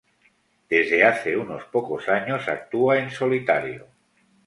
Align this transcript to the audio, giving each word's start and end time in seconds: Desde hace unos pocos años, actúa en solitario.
Desde 0.67 1.03
hace 1.03 1.37
unos 1.37 1.63
pocos 1.65 2.09
años, 2.09 2.47
actúa 2.47 2.97
en 2.97 3.11
solitario. 3.11 3.85